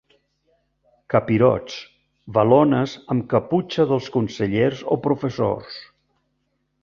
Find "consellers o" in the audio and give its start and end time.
4.17-4.97